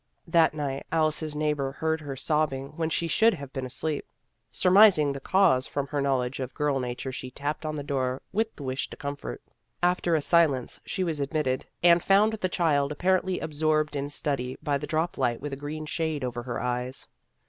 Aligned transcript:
That 0.27 0.55
night 0.55 0.87
Alice's 0.91 1.35
neighbor 1.35 1.73
heard 1.73 2.01
her 2.01 2.15
sobbing 2.15 2.69
when 2.75 2.89
she 2.89 3.07
should 3.07 3.35
have 3.35 3.53
been 3.53 3.67
asleep. 3.67 4.07
Surmising 4.49 5.11
the 5.13 5.19
cause 5.19 5.67
from 5.67 5.85
her 5.85 6.01
knowledge 6.01 6.39
of 6.39 6.55
girl 6.55 6.79
nature, 6.79 7.11
she 7.11 7.29
tapped 7.29 7.67
on 7.67 7.75
the 7.75 7.83
door 7.83 8.23
with 8.33 8.55
the 8.55 8.63
wish 8.63 8.89
to 8.89 8.97
comfort. 8.97 9.43
After 9.83 10.15
a 10.15 10.21
silence 10.23 10.81
she 10.87 11.03
was 11.03 11.19
admitted, 11.19 11.67
and 11.83 12.01
found 12.01 12.33
the 12.33 12.49
child 12.49 12.91
apparently 12.91 13.39
absorbed 13.39 13.95
in 13.95 14.09
study 14.09 14.57
by 14.63 14.79
the 14.79 14.87
drop 14.87 15.19
light 15.19 15.39
with 15.39 15.53
a 15.53 15.55
green 15.55 15.85
shade 15.85 16.23
over 16.23 16.41
her 16.41 16.59
eyes. 16.59 17.05